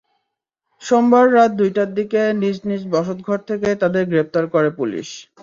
[0.81, 5.07] সোমবার রাত দুইটার দিকে নিজ নিজ বসতঘর থেকে তাঁদের গ্রেপ্তার করে পুলিশ।